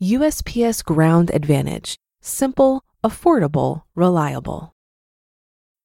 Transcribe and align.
USPS 0.00 0.84
Ground 0.84 1.30
Advantage: 1.32 1.96
simple, 2.20 2.84
affordable, 3.04 3.82
reliable. 3.94 4.74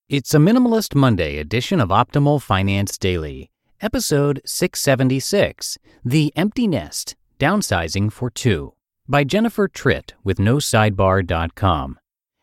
It's 0.10 0.34
a 0.34 0.38
Minimalist 0.38 0.96
Monday 0.96 1.38
edition 1.38 1.82
of 1.82 1.90
Optimal 1.90 2.42
Finance 2.42 2.98
Daily, 2.98 3.50
episode 3.82 4.42
676 4.46 5.78
The 6.04 6.34
Empty 6.36 6.68
Nest 6.68 7.16
Downsizing 7.40 8.12
for 8.12 8.30
Two 8.30 8.74
by 9.08 9.24
Jennifer 9.24 9.68
Tritt 9.68 10.12
with 10.24 10.38
NoSidebar.com. 10.38 12.00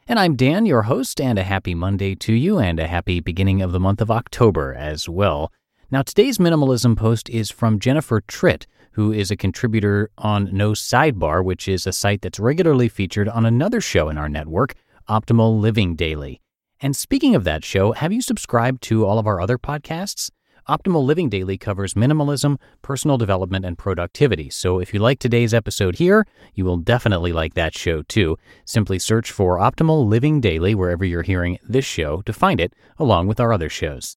And 0.06 0.18
I'm 0.18 0.36
Dan, 0.36 0.66
your 0.66 0.82
host, 0.82 1.18
and 1.20 1.38
a 1.38 1.42
happy 1.42 1.74
Monday 1.74 2.14
to 2.16 2.34
you, 2.34 2.58
and 2.58 2.78
a 2.78 2.86
happy 2.86 3.20
beginning 3.20 3.62
of 3.62 3.72
the 3.72 3.80
month 3.80 4.02
of 4.02 4.10
October 4.10 4.74
as 4.74 5.08
well. 5.08 5.50
Now, 5.90 6.02
today's 6.02 6.38
minimalism 6.38 6.96
post 6.96 7.28
is 7.28 7.50
from 7.50 7.78
Jennifer 7.78 8.22
Tritt, 8.22 8.66
who 8.92 9.12
is 9.12 9.30
a 9.30 9.36
contributor 9.36 10.10
on 10.16 10.48
No 10.52 10.72
Sidebar, 10.72 11.44
which 11.44 11.68
is 11.68 11.86
a 11.86 11.92
site 11.92 12.22
that's 12.22 12.40
regularly 12.40 12.88
featured 12.88 13.28
on 13.28 13.44
another 13.44 13.80
show 13.80 14.08
in 14.08 14.16
our 14.16 14.28
network, 14.28 14.74
Optimal 15.08 15.60
Living 15.60 15.94
Daily. 15.94 16.40
And 16.80 16.96
speaking 16.96 17.34
of 17.34 17.44
that 17.44 17.64
show, 17.64 17.92
have 17.92 18.12
you 18.12 18.22
subscribed 18.22 18.82
to 18.84 19.04
all 19.04 19.18
of 19.18 19.26
our 19.26 19.40
other 19.40 19.58
podcasts? 19.58 20.30
Optimal 20.68 21.04
Living 21.04 21.28
Daily 21.28 21.58
covers 21.58 21.92
minimalism, 21.92 22.58
personal 22.80 23.18
development, 23.18 23.66
and 23.66 23.76
productivity. 23.76 24.48
So 24.48 24.78
if 24.78 24.94
you 24.94 25.00
like 25.00 25.18
today's 25.18 25.52
episode 25.52 25.96
here, 25.96 26.26
you 26.54 26.64
will 26.64 26.78
definitely 26.78 27.32
like 27.32 27.52
that 27.54 27.76
show 27.76 28.00
too. 28.02 28.38
Simply 28.64 28.98
search 28.98 29.30
for 29.30 29.58
Optimal 29.58 30.06
Living 30.06 30.40
Daily 30.40 30.74
wherever 30.74 31.04
you're 31.04 31.22
hearing 31.22 31.58
this 31.68 31.84
show 31.84 32.22
to 32.22 32.32
find 32.32 32.58
it, 32.58 32.72
along 32.98 33.26
with 33.26 33.38
our 33.38 33.52
other 33.52 33.68
shows. 33.68 34.16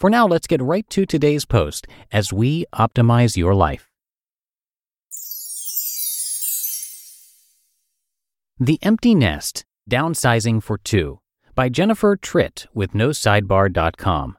For 0.00 0.08
now, 0.08 0.26
let's 0.26 0.46
get 0.46 0.62
right 0.62 0.88
to 0.88 1.04
today's 1.04 1.44
post 1.44 1.86
as 2.10 2.32
we 2.32 2.64
optimize 2.72 3.36
your 3.36 3.54
life. 3.54 3.90
The 8.58 8.78
Empty 8.80 9.14
Nest 9.14 9.66
Downsizing 9.90 10.62
for 10.62 10.78
Two 10.78 11.20
by 11.54 11.68
Jennifer 11.68 12.16
Tritt 12.16 12.66
with 12.72 12.92
NoSidebar.com. 12.92 14.38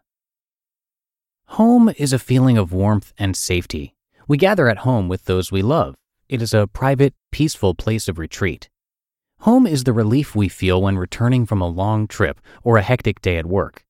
Home 1.46 1.94
is 1.96 2.12
a 2.12 2.18
feeling 2.18 2.58
of 2.58 2.74
warmth 2.74 3.14
and 3.20 3.38
safety. 3.38 3.94
We 4.28 4.38
gather 4.38 4.68
at 4.68 4.80
home 4.80 5.08
with 5.08 5.26
those 5.26 5.52
we 5.52 5.62
love. 5.62 5.94
It 6.28 6.42
is 6.42 6.56
a 6.56 6.66
private, 6.66 7.14
peaceful 7.32 7.76
place 7.76 8.08
of 8.08 8.18
retreat. 8.18 8.68
Home 9.42 9.68
is 9.68 9.84
the 9.84 9.94
relief 9.94 10.36
we 10.36 10.50
feel 10.50 10.82
when 10.82 10.98
returning 10.98 11.46
from 11.46 11.62
a 11.62 11.68
long 11.68 12.08
trip 12.08 12.42
or 12.64 12.78
a 12.78 12.82
hectic 12.82 13.22
day 13.22 13.38
at 13.38 13.46
work. 13.46 13.86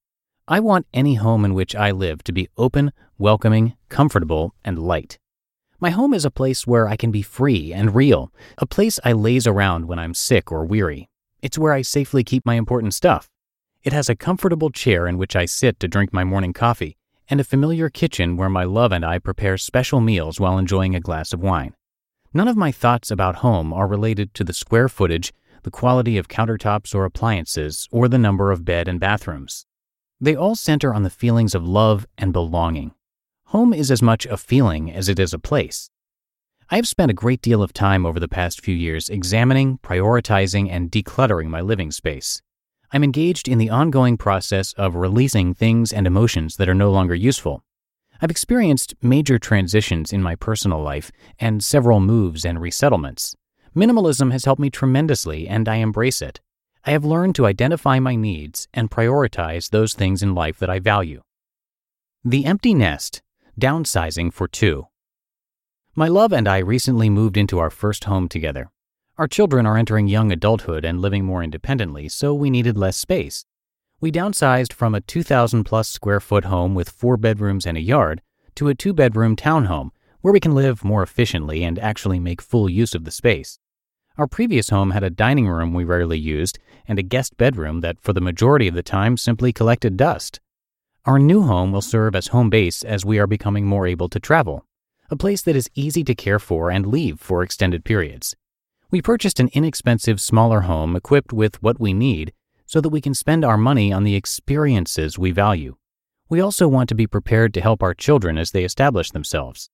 I 0.52 0.60
want 0.60 0.86
any 0.94 1.14
home 1.14 1.46
in 1.46 1.54
which 1.54 1.78
I 1.78 1.92
live 1.92 2.26
to 2.26 2.34
be 2.34 2.50
open, 2.58 2.92
welcoming, 3.18 3.78
comfortable, 3.88 4.54
and 4.66 4.78
light. 4.78 5.18
My 5.80 5.92
home 5.92 6.14
is 6.14 6.26
a 6.26 6.30
place 6.30 6.68
where 6.68 6.90
I 6.90 6.98
can 6.98 7.10
be 7.10 7.22
free 7.22 7.72
and 7.72 7.96
real, 7.96 8.34
a 8.58 8.66
place 8.66 9.00
I 9.06 9.14
laze 9.14 9.48
around 9.48 9.86
when 9.86 9.98
I'm 9.98 10.14
sick 10.14 10.52
or 10.52 10.66
weary. 10.66 11.08
It's 11.42 11.58
where 11.58 11.72
I 11.72 11.84
safely 11.84 12.26
keep 12.26 12.46
my 12.46 12.56
important 12.56 12.94
stuff. 12.94 13.30
It 13.84 13.94
has 13.94 14.10
a 14.10 14.16
comfortable 14.16 14.72
chair 14.72 15.08
in 15.08 15.18
which 15.18 15.38
I 15.38 15.46
sit 15.46 15.80
to 15.80 15.88
drink 15.88 16.12
my 16.12 16.26
morning 16.26 16.52
coffee, 16.52 16.98
and 17.30 17.40
a 17.40 17.46
familiar 17.46 17.90
kitchen 17.90 18.36
where 18.36 18.50
my 18.50 18.66
love 18.66 18.92
and 18.92 19.06
I 19.06 19.20
prepare 19.20 19.58
special 19.58 20.02
meals 20.02 20.38
while 20.38 20.58
enjoying 20.58 20.96
a 20.96 21.00
glass 21.00 21.32
of 21.32 21.40
wine. 21.40 21.76
None 22.34 22.50
of 22.50 22.58
my 22.58 22.74
thoughts 22.74 23.10
about 23.10 23.38
home 23.38 23.72
are 23.72 23.88
related 23.88 24.34
to 24.34 24.44
the 24.44 24.52
square 24.52 24.90
footage, 24.90 25.32
the 25.64 25.72
quality 25.72 26.18
of 26.18 26.28
countertops 26.28 26.94
or 26.94 27.06
appliances, 27.06 27.88
or 27.90 28.10
the 28.10 28.18
number 28.18 28.52
of 28.52 28.66
bed 28.66 28.90
and 28.90 29.00
bathrooms. 29.00 29.66
They 30.24 30.36
all 30.36 30.54
center 30.54 30.94
on 30.94 31.02
the 31.02 31.10
feelings 31.10 31.56
of 31.56 31.68
love 31.68 32.06
and 32.16 32.32
belonging. 32.32 32.94
Home 33.46 33.74
is 33.74 33.90
as 33.90 34.04
much 34.04 34.28
a 34.28 34.38
feeling 34.38 34.92
as 34.92 35.10
it 35.10 35.18
is 35.18 35.34
a 35.34 35.40
place. 35.40 35.90
I 36.70 36.76
have 36.76 36.88
spent 36.88 37.10
a 37.10 37.16
great 37.16 37.42
deal 37.42 37.64
of 37.64 37.74
time 37.74 38.06
over 38.06 38.20
the 38.20 38.28
past 38.28 38.62
few 38.62 38.76
years 38.76 39.10
examining, 39.10 39.80
prioritizing, 39.80 40.70
and 40.70 40.92
decluttering 40.92 41.48
my 41.48 41.60
living 41.60 41.90
space. 41.90 42.44
I'm 42.92 43.04
engaged 43.04 43.48
in 43.48 43.58
the 43.58 43.72
ongoing 43.72 44.16
process 44.16 44.74
of 44.74 44.94
releasing 44.94 45.56
things 45.56 45.92
and 45.92 46.06
emotions 46.06 46.58
that 46.58 46.70
are 46.70 46.76
no 46.76 46.92
longer 46.92 47.16
useful. 47.16 47.64
I've 48.22 48.30
experienced 48.30 48.94
major 49.02 49.40
transitions 49.40 50.14
in 50.14 50.22
my 50.22 50.36
personal 50.36 50.84
life 50.84 51.12
and 51.40 51.64
several 51.64 52.00
moves 52.00 52.46
and 52.46 52.60
resettlements. 52.60 53.34
Minimalism 53.76 54.32
has 54.32 54.46
helped 54.46 54.62
me 54.62 54.70
tremendously, 54.70 55.48
and 55.48 55.68
I 55.68 55.78
embrace 55.78 56.22
it. 56.22 56.42
I 56.84 56.92
have 56.92 57.06
learned 57.06 57.36
to 57.36 57.46
identify 57.46 58.00
my 58.00 58.16
needs 58.16 58.68
and 58.74 58.90
prioritize 58.90 59.70
those 59.70 59.94
things 59.94 60.24
in 60.24 60.34
life 60.34 60.58
that 60.58 60.70
I 60.70 60.80
value. 60.80 61.22
The 62.26 62.46
Empty 62.46 62.74
Nest 62.74 63.22
Downsizing 63.60 64.34
for 64.34 64.48
Two. 64.48 64.88
My 65.94 66.08
love 66.08 66.34
and 66.34 66.48
I 66.48 66.58
recently 66.58 67.08
moved 67.08 67.38
into 67.38 67.60
our 67.60 67.70
first 67.70 68.06
home 68.06 68.28
together. 68.28 68.72
Our 69.20 69.28
children 69.28 69.68
are 69.68 69.78
entering 69.78 70.08
young 70.08 70.32
adulthood 70.32 70.84
and 70.84 71.00
living 71.00 71.24
more 71.24 71.44
independently, 71.44 72.10
so 72.10 72.34
we 72.34 72.50
needed 72.50 72.76
less 72.76 72.98
space. 72.98 73.46
We 74.00 74.12
downsized 74.12 74.74
from 74.74 74.96
a 74.96 75.02
2,000 75.02 75.64
plus 75.64 75.88
square 75.88 76.20
foot 76.20 76.46
home 76.46 76.74
with 76.74 76.90
four 76.90 77.16
bedrooms 77.16 77.68
and 77.68 77.78
a 77.78 77.82
yard 77.82 78.24
to 78.56 78.70
a 78.70 78.74
two 78.76 78.94
bedroom 78.94 79.36
townhome 79.36 79.92
where 80.22 80.34
we 80.34 80.40
can 80.40 80.56
live 80.56 80.84
more 80.84 81.04
efficiently 81.04 81.64
and 81.64 81.78
actually 81.78 82.20
make 82.20 82.42
full 82.42 82.68
use 82.68 82.96
of 82.96 83.04
the 83.04 83.12
space. 83.12 83.60
Our 84.22 84.28
previous 84.28 84.70
home 84.70 84.92
had 84.92 85.02
a 85.04 85.10
dining 85.10 85.48
room 85.48 85.74
we 85.74 85.84
rarely 85.84 86.20
used 86.20 86.60
and 86.88 87.00
a 87.00 87.02
guest 87.02 87.38
bedroom 87.38 87.80
that, 87.80 88.00
for 88.02 88.14
the 88.14 88.22
majority 88.22 88.68
of 88.68 88.76
the 88.76 88.84
time, 88.84 89.18
simply 89.18 89.52
collected 89.52 89.98
dust. 89.98 90.40
Our 91.06 91.18
new 91.18 91.42
home 91.42 91.72
will 91.72 91.82
serve 91.82 92.16
as 92.16 92.28
home 92.28 92.52
base 92.52 92.84
as 92.84 93.04
we 93.04 93.18
are 93.18 93.26
becoming 93.26 93.66
more 93.66 93.88
able 93.88 94.10
to 94.10 94.20
travel, 94.20 94.64
a 95.10 95.16
place 95.16 95.42
that 95.42 95.56
is 95.56 95.72
easy 95.74 96.04
to 96.04 96.14
care 96.14 96.38
for 96.38 96.70
and 96.70 96.86
leave 96.86 97.20
for 97.20 97.42
extended 97.42 97.84
periods. 97.84 98.36
We 98.92 99.02
purchased 99.02 99.40
an 99.40 99.50
inexpensive, 99.54 100.22
smaller 100.22 100.62
home 100.62 100.96
equipped 100.96 101.34
with 101.34 101.60
what 101.64 101.80
we 101.80 101.92
need 101.92 102.32
so 102.68 102.80
that 102.80 102.90
we 102.90 103.02
can 103.02 103.16
spend 103.16 103.44
our 103.44 103.58
money 103.58 103.92
on 103.92 104.04
the 104.04 104.16
experiences 104.16 105.18
we 105.18 105.32
value. 105.32 105.78
We 106.30 106.40
also 106.40 106.68
want 106.68 106.90
to 106.90 106.96
be 106.96 107.08
prepared 107.08 107.56
to 107.56 107.62
help 107.62 107.82
our 107.82 107.96
children 107.96 108.38
as 108.38 108.52
they 108.52 108.66
establish 108.66 109.10
themselves. 109.10 109.72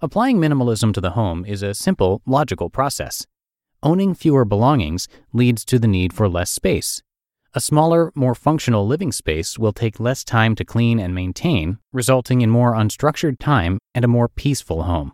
Applying 0.00 0.38
minimalism 0.38 0.94
to 0.94 1.00
the 1.00 1.10
home 1.18 1.44
is 1.44 1.64
a 1.64 1.74
simple, 1.74 2.22
logical 2.24 2.70
process. 2.70 3.26
Owning 3.84 4.14
fewer 4.14 4.44
belongings 4.44 5.08
leads 5.32 5.64
to 5.64 5.76
the 5.76 5.88
need 5.88 6.12
for 6.12 6.28
less 6.28 6.52
space. 6.52 7.02
A 7.52 7.60
smaller, 7.60 8.12
more 8.14 8.34
functional 8.34 8.86
living 8.86 9.10
space 9.10 9.58
will 9.58 9.72
take 9.72 9.98
less 9.98 10.22
time 10.22 10.54
to 10.54 10.64
clean 10.64 11.00
and 11.00 11.12
maintain, 11.12 11.78
resulting 11.92 12.42
in 12.42 12.48
more 12.48 12.74
unstructured 12.74 13.40
time 13.40 13.78
and 13.92 14.04
a 14.04 14.08
more 14.08 14.28
peaceful 14.28 14.84
home. 14.84 15.12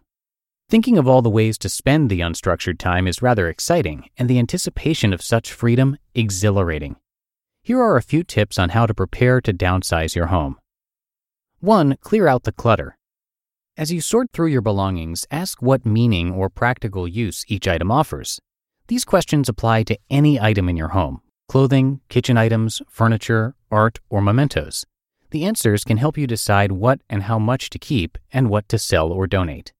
Thinking 0.68 0.98
of 0.98 1.08
all 1.08 1.22
the 1.22 1.30
ways 1.30 1.56
to 1.58 1.70
spend 1.70 2.10
the 2.10 2.20
unstructured 2.20 2.78
time 2.78 3.06
is 3.08 3.22
rather 3.22 3.48
exciting, 3.48 4.10
and 4.18 4.28
the 4.28 4.38
anticipation 4.38 5.14
of 5.14 5.22
such 5.22 5.50
freedom 5.50 5.96
exhilarating. 6.14 6.96
Here 7.62 7.80
are 7.80 7.96
a 7.96 8.02
few 8.02 8.22
tips 8.22 8.58
on 8.58 8.68
how 8.68 8.84
to 8.84 8.92
prepare 8.92 9.40
to 9.40 9.52
downsize 9.54 10.14
your 10.14 10.26
home. 10.26 10.58
1. 11.60 11.96
Clear 12.02 12.28
out 12.28 12.42
the 12.42 12.52
clutter. 12.52 12.98
As 13.78 13.90
you 13.90 14.02
sort 14.02 14.30
through 14.32 14.48
your 14.48 14.60
belongings, 14.60 15.26
ask 15.30 15.62
what 15.62 15.86
meaning 15.86 16.32
or 16.32 16.50
practical 16.50 17.08
use 17.08 17.46
each 17.48 17.66
item 17.66 17.90
offers. 17.90 18.38
These 18.88 19.04
questions 19.04 19.50
apply 19.50 19.82
to 19.82 19.98
any 20.08 20.40
item 20.40 20.66
in 20.68 20.76
your 20.76 20.88
home 20.88 21.20
clothing, 21.46 22.00
kitchen 22.08 22.36
items, 22.36 22.82
furniture, 22.88 23.54
art, 23.70 24.00
or 24.10 24.20
mementos. 24.20 24.84
The 25.30 25.44
answers 25.44 25.84
can 25.84 25.98
help 25.98 26.16
you 26.18 26.26
decide 26.26 26.72
what 26.72 27.00
and 27.08 27.22
how 27.22 27.38
much 27.38 27.70
to 27.70 27.78
keep 27.78 28.18
and 28.32 28.48
what 28.48 28.68
to 28.70 28.78
sell 28.78 29.12
or 29.12 29.26
donate. 29.26 29.72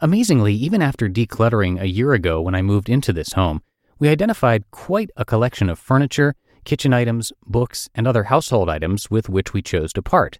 Amazingly, 0.00 0.54
even 0.54 0.82
after 0.82 1.08
decluttering 1.08 1.80
a 1.80 1.88
year 1.88 2.12
ago 2.12 2.40
when 2.40 2.54
I 2.54 2.62
moved 2.62 2.88
into 2.88 3.12
this 3.12 3.32
home, 3.32 3.62
we 3.98 4.08
identified 4.08 4.70
quite 4.70 5.10
a 5.16 5.24
collection 5.24 5.68
of 5.68 5.78
furniture, 5.78 6.34
kitchen 6.64 6.92
items, 6.92 7.32
books, 7.46 7.88
and 7.94 8.06
other 8.06 8.24
household 8.24 8.68
items 8.68 9.10
with 9.10 9.28
which 9.28 9.52
we 9.52 9.62
chose 9.62 9.92
to 9.92 10.02
part. 10.02 10.38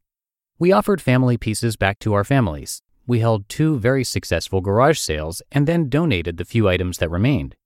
We 0.59 0.73
offered 0.73 1.01
family 1.01 1.37
pieces 1.37 1.77
back 1.77 2.01
to 2.01 2.15
our 2.15 2.25
families. 2.25 2.83
We 3.07 3.21
held 3.21 3.49
two 3.49 3.79
very 3.79 4.05
successful 4.05 4.61
garage 4.61 4.99
sales 4.99 5.41
and 5.53 5.67
then 5.67 5.89
donated 5.89 6.37
the 6.37 6.45
few 6.45 6.69
items 6.69 6.99
that 6.99 7.11
remained. 7.11 7.57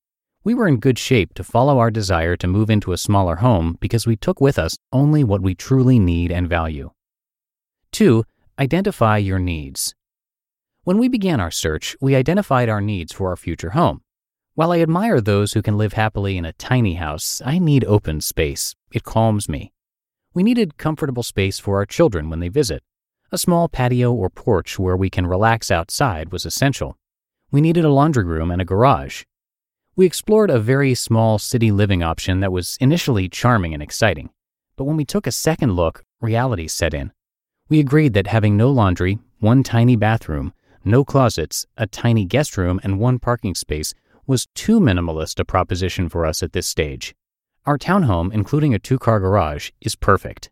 We 0.45 0.55
were 0.55 0.67
in 0.67 0.79
good 0.79 0.99
shape 0.99 1.35
to 1.35 1.45
follow 1.45 1.79
our 1.79 1.91
desire 1.93 2.37
to 2.39 2.49
move 2.49 2.69
into 2.69 2.93
a 2.93 2.99
smaller 2.99 3.37
home 3.37 3.79
because 3.81 4.09
we 4.09 4.17
took 4.17 4.41
with 4.41 4.59
us 4.59 4.77
only 4.93 5.23
what 5.23 5.41
we 5.41 5.55
truly 5.55 6.01
need 6.01 6.33
and 6.33 6.49
value. 6.49 6.91
2. 7.93 8.25
Identify 8.59 9.19
your 9.19 9.39
needs. 9.39 9.95
When 10.83 10.99
we 10.99 11.09
began 11.09 11.39
our 11.39 11.53
search, 11.53 11.97
we 12.01 12.17
identified 12.17 12.69
our 12.69 12.81
needs 12.81 13.13
for 13.13 13.31
our 13.31 13.37
future 13.37 13.71
home. 13.71 14.01
While 14.55 14.73
I 14.73 14.81
admire 14.81 15.21
those 15.21 15.53
who 15.53 15.63
can 15.63 15.79
live 15.79 15.93
happily 15.93 16.37
in 16.37 16.45
a 16.45 16.53
tiny 16.55 16.95
house, 16.95 17.41
I 17.47 17.61
need 17.61 17.85
open 17.85 18.21
space. 18.21 18.75
It 18.91 19.05
calms 19.05 19.49
me. 19.49 19.73
We 20.35 20.43
needed 20.43 20.77
comfortable 20.77 21.23
space 21.23 21.61
for 21.61 21.77
our 21.77 21.87
children 21.87 22.29
when 22.29 22.41
they 22.41 22.49
visit. 22.49 22.83
A 23.31 23.39
small 23.39 23.69
patio 23.69 24.13
or 24.13 24.29
porch 24.29 24.77
where 24.77 24.97
we 24.97 25.09
can 25.09 25.29
relax 25.29 25.71
outside 25.71 26.33
was 26.33 26.45
essential. 26.45 26.99
We 27.53 27.61
needed 27.61 27.85
a 27.85 27.93
laundry 27.93 28.25
room 28.25 28.51
and 28.51 28.61
a 28.61 28.65
garage. 28.65 29.23
We 29.95 30.07
explored 30.07 30.49
a 30.49 30.59
very 30.59 30.95
small 30.95 31.39
city 31.39 31.71
living 31.71 32.03
option 32.03 32.41
that 32.41 32.51
was 32.51 32.79
initially 32.81 33.29
charming 33.29 33.75
and 33.75 33.83
exciting. 33.83 34.31
But 34.77 34.85
when 34.85 34.97
we 34.97 35.05
took 35.05 35.27
a 35.27 35.33
second 35.33 35.75
look, 35.75 36.03
reality 36.23 36.67
set 36.67 36.95
in. 36.95 37.13
We 37.69 37.79
agreed 37.79 38.15
that 38.15 38.27
having 38.27 38.57
no 38.57 38.71
laundry, 38.71 39.19
one 39.41 39.63
tiny 39.63 39.97
bathroom, 39.97 40.55
no 40.83 41.05
closets, 41.05 41.67
a 41.77 41.87
tiny 41.87 42.25
guest 42.25 42.57
room, 42.57 42.81
and 42.83 42.99
one 42.99 43.19
parking 43.19 43.55
space 43.55 43.93
was 44.27 44.49
too 44.55 44.81
minimalist 44.81 45.39
a 45.39 45.45
proposition 45.45 46.09
for 46.09 46.25
us 46.25 46.43
at 46.43 46.55
this 46.55 46.67
stage. 46.67 47.15
Our 47.67 47.77
townhome, 47.77 48.33
including 48.33 48.73
a 48.73 48.79
two 48.79 48.99
car 48.99 49.21
garage, 49.21 49.73
is 49.83 49.95
perfect. 49.95 50.51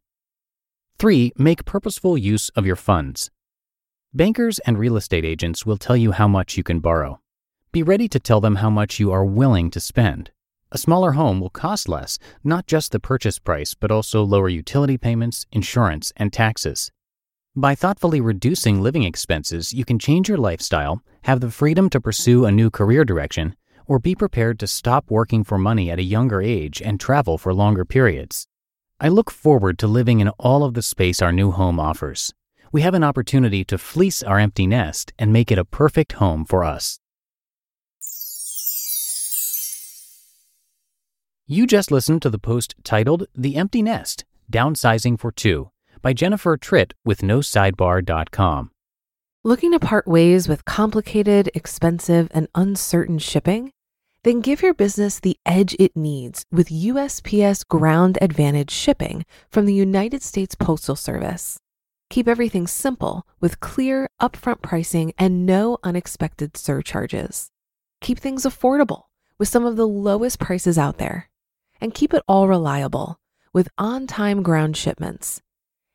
3. 0.98 1.32
Make 1.38 1.64
purposeful 1.64 2.18
use 2.18 2.50
of 2.50 2.66
your 2.66 2.76
funds. 2.76 3.30
Bankers 4.12 4.58
and 4.60 4.78
real 4.78 4.98
estate 4.98 5.24
agents 5.24 5.64
will 5.64 5.78
tell 5.78 5.96
you 5.96 6.12
how 6.12 6.28
much 6.28 6.58
you 6.58 6.62
can 6.62 6.80
borrow. 6.80 7.20
Be 7.72 7.84
ready 7.84 8.08
to 8.08 8.18
tell 8.18 8.40
them 8.40 8.56
how 8.56 8.68
much 8.68 8.98
you 8.98 9.12
are 9.12 9.24
willing 9.24 9.70
to 9.70 9.78
spend. 9.78 10.32
A 10.72 10.78
smaller 10.78 11.12
home 11.12 11.38
will 11.38 11.50
cost 11.50 11.88
less, 11.88 12.18
not 12.42 12.66
just 12.66 12.90
the 12.90 12.98
purchase 12.98 13.38
price, 13.38 13.74
but 13.74 13.92
also 13.92 14.24
lower 14.24 14.48
utility 14.48 14.98
payments, 14.98 15.46
insurance, 15.52 16.12
and 16.16 16.32
taxes. 16.32 16.90
By 17.54 17.76
thoughtfully 17.76 18.20
reducing 18.20 18.82
living 18.82 19.04
expenses, 19.04 19.72
you 19.72 19.84
can 19.84 20.00
change 20.00 20.28
your 20.28 20.38
lifestyle, 20.38 21.00
have 21.22 21.38
the 21.38 21.50
freedom 21.52 21.88
to 21.90 22.00
pursue 22.00 22.44
a 22.44 22.50
new 22.50 22.70
career 22.70 23.04
direction, 23.04 23.54
or 23.86 24.00
be 24.00 24.16
prepared 24.16 24.58
to 24.58 24.66
stop 24.66 25.08
working 25.08 25.44
for 25.44 25.56
money 25.56 25.92
at 25.92 26.00
a 26.00 26.02
younger 26.02 26.42
age 26.42 26.82
and 26.82 26.98
travel 26.98 27.38
for 27.38 27.54
longer 27.54 27.84
periods. 27.84 28.48
I 28.98 29.06
look 29.10 29.30
forward 29.30 29.78
to 29.78 29.86
living 29.86 30.18
in 30.18 30.30
all 30.40 30.64
of 30.64 30.74
the 30.74 30.82
space 30.82 31.22
our 31.22 31.32
new 31.32 31.52
home 31.52 31.78
offers. 31.78 32.32
We 32.72 32.82
have 32.82 32.94
an 32.94 33.04
opportunity 33.04 33.64
to 33.66 33.78
fleece 33.78 34.24
our 34.24 34.40
empty 34.40 34.66
nest 34.66 35.12
and 35.20 35.32
make 35.32 35.52
it 35.52 35.58
a 35.58 35.64
perfect 35.64 36.14
home 36.14 36.44
for 36.44 36.64
us. 36.64 36.98
You 41.52 41.66
just 41.66 41.90
listened 41.90 42.22
to 42.22 42.30
the 42.30 42.38
post 42.38 42.76
titled 42.84 43.26
The 43.34 43.56
Empty 43.56 43.82
Nest 43.82 44.24
Downsizing 44.52 45.18
for 45.18 45.32
Two 45.32 45.72
by 46.00 46.12
Jennifer 46.12 46.56
Tritt 46.56 46.92
with 47.04 47.22
NoSidebar.com. 47.22 48.70
Looking 49.42 49.72
to 49.72 49.80
part 49.80 50.06
ways 50.06 50.46
with 50.46 50.64
complicated, 50.64 51.50
expensive, 51.52 52.28
and 52.30 52.46
uncertain 52.54 53.18
shipping? 53.18 53.72
Then 54.22 54.42
give 54.42 54.62
your 54.62 54.74
business 54.74 55.18
the 55.18 55.36
edge 55.44 55.74
it 55.80 55.96
needs 55.96 56.44
with 56.52 56.68
USPS 56.68 57.66
Ground 57.66 58.16
Advantage 58.20 58.70
shipping 58.70 59.26
from 59.50 59.66
the 59.66 59.74
United 59.74 60.22
States 60.22 60.54
Postal 60.54 60.94
Service. 60.94 61.58
Keep 62.10 62.28
everything 62.28 62.68
simple 62.68 63.26
with 63.40 63.58
clear, 63.58 64.06
upfront 64.22 64.62
pricing 64.62 65.12
and 65.18 65.46
no 65.46 65.78
unexpected 65.82 66.56
surcharges. 66.56 67.50
Keep 68.00 68.20
things 68.20 68.44
affordable 68.44 69.06
with 69.36 69.48
some 69.48 69.66
of 69.66 69.74
the 69.74 69.88
lowest 69.88 70.38
prices 70.38 70.78
out 70.78 70.98
there 70.98 71.29
and 71.80 71.94
keep 71.94 72.14
it 72.14 72.22
all 72.28 72.48
reliable 72.48 73.18
with 73.52 73.68
on 73.78 74.06
time 74.06 74.42
ground 74.42 74.76
shipments. 74.76 75.40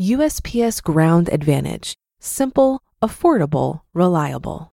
USPS 0.00 0.80
Ground 0.80 1.28
Advantage: 1.32 1.96
simple, 2.20 2.82
affordable, 3.02 3.82
reliable. 3.92 4.72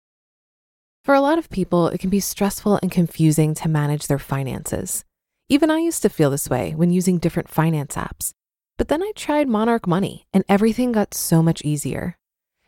For 1.04 1.16
a 1.16 1.22
lot 1.22 1.40
of 1.40 1.50
people, 1.50 1.88
it 1.88 2.00
can 2.00 2.12
be 2.12 2.20
stressful 2.20 2.80
and 2.82 2.92
confusing 2.92 3.56
to 3.56 3.68
manage 3.68 4.08
their 4.08 4.20
finances. 4.20 5.04
Even 5.50 5.72
I 5.72 5.80
used 5.80 6.04
to 6.04 6.10
feel 6.10 6.30
this 6.30 6.50
way 6.50 6.74
when 6.76 6.92
using 6.92 7.18
different 7.18 7.50
finance 7.50 7.96
apps. 7.96 8.34
But 8.78 8.88
then 8.88 9.02
I 9.02 9.12
tried 9.16 9.48
Monarch 9.48 9.88
Money 9.88 10.28
and 10.32 10.44
everything 10.48 10.92
got 10.92 11.14
so 11.14 11.42
much 11.42 11.64
easier. 11.64 12.18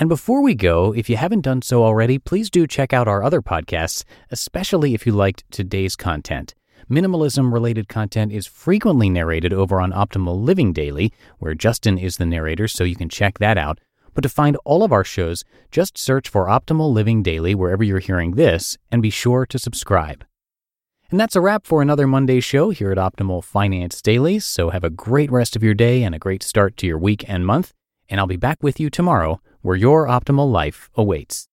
And 0.00 0.08
before 0.08 0.42
we 0.42 0.54
go, 0.54 0.94
if 0.94 1.10
you 1.10 1.16
haven't 1.16 1.40
done 1.40 1.60
so 1.60 1.82
already, 1.82 2.20
please 2.20 2.50
do 2.50 2.68
check 2.68 2.92
out 2.92 3.08
our 3.08 3.20
other 3.20 3.42
podcasts, 3.42 4.04
especially 4.30 4.94
if 4.94 5.04
you 5.04 5.12
liked 5.12 5.42
today's 5.50 5.96
content. 5.96 6.54
Minimalism 6.88 7.52
related 7.52 7.88
content 7.88 8.30
is 8.30 8.46
frequently 8.46 9.10
narrated 9.10 9.52
over 9.52 9.80
on 9.80 9.90
Optimal 9.90 10.40
Living 10.40 10.72
Daily, 10.72 11.12
where 11.40 11.52
Justin 11.52 11.98
is 11.98 12.16
the 12.16 12.26
narrator, 12.26 12.68
so 12.68 12.84
you 12.84 12.94
can 12.94 13.08
check 13.08 13.40
that 13.40 13.58
out. 13.58 13.80
But 14.14 14.22
to 14.22 14.28
find 14.28 14.56
all 14.64 14.84
of 14.84 14.92
our 14.92 15.02
shows, 15.02 15.44
just 15.72 15.98
search 15.98 16.28
for 16.28 16.46
Optimal 16.46 16.92
Living 16.92 17.24
Daily 17.24 17.56
wherever 17.56 17.82
you're 17.82 17.98
hearing 17.98 18.36
this 18.36 18.78
and 18.92 19.02
be 19.02 19.10
sure 19.10 19.46
to 19.46 19.58
subscribe. 19.58 20.24
And 21.10 21.18
that's 21.18 21.36
a 21.36 21.40
wrap 21.40 21.66
for 21.66 21.82
another 21.82 22.06
Monday 22.06 22.38
show 22.38 22.70
here 22.70 22.92
at 22.92 22.98
Optimal 22.98 23.42
Finance 23.42 24.00
Daily. 24.00 24.38
So 24.38 24.70
have 24.70 24.84
a 24.84 24.90
great 24.90 25.32
rest 25.32 25.56
of 25.56 25.64
your 25.64 25.74
day 25.74 26.04
and 26.04 26.14
a 26.14 26.20
great 26.20 26.44
start 26.44 26.76
to 26.76 26.86
your 26.86 26.98
week 26.98 27.24
and 27.26 27.44
month. 27.44 27.72
And 28.08 28.20
I'll 28.20 28.26
be 28.26 28.36
back 28.36 28.62
with 28.62 28.80
you 28.80 28.90
tomorrow 28.90 29.40
where 29.60 29.76
your 29.76 30.06
optimal 30.06 30.50
life 30.50 30.90
awaits. 30.96 31.46